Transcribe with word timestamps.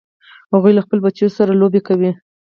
هغوی 0.53 0.71
له 0.75 0.81
خپلو 0.85 1.01
بچو 1.05 1.27
سره 1.37 1.51
لوبې 1.61 1.81
کوي 1.87 2.11